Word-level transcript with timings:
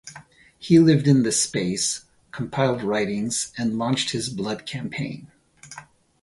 He 0.57 0.79
lived 0.79 1.07
in 1.07 1.21
the 1.21 1.31
space, 1.31 2.05
compiled 2.31 2.81
writings 2.81 3.51
and 3.55 3.77
launched 3.77 4.13
his 4.13 4.29
Blood 4.29 4.65
Campaign. 4.65 5.29